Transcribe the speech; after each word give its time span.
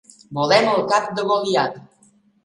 Volem 0.35 0.69
el 0.69 0.79
cap 0.91 1.11
de 1.19 1.25
Goliat. 1.31 1.77